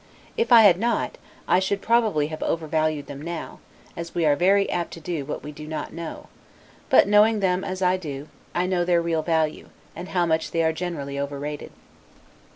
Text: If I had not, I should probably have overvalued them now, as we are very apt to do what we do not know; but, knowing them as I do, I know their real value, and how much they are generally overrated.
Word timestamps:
If 0.35 0.51
I 0.51 0.63
had 0.63 0.79
not, 0.79 1.19
I 1.47 1.59
should 1.59 1.79
probably 1.79 2.29
have 2.29 2.41
overvalued 2.41 3.05
them 3.05 3.21
now, 3.21 3.59
as 3.95 4.15
we 4.15 4.25
are 4.25 4.35
very 4.35 4.67
apt 4.67 4.93
to 4.93 4.99
do 4.99 5.25
what 5.25 5.43
we 5.43 5.51
do 5.51 5.67
not 5.67 5.93
know; 5.93 6.25
but, 6.89 7.07
knowing 7.07 7.39
them 7.39 7.63
as 7.63 7.83
I 7.83 7.97
do, 7.97 8.27
I 8.55 8.65
know 8.65 8.83
their 8.83 8.99
real 8.99 9.21
value, 9.21 9.69
and 9.95 10.09
how 10.09 10.25
much 10.25 10.49
they 10.49 10.63
are 10.63 10.73
generally 10.73 11.19
overrated. 11.19 11.69